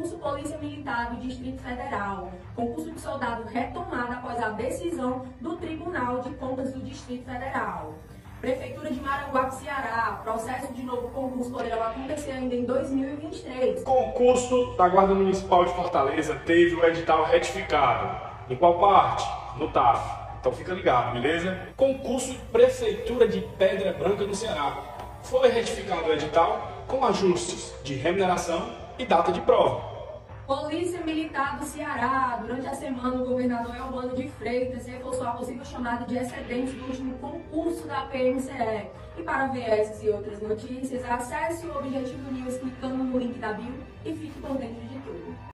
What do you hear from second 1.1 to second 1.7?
do Distrito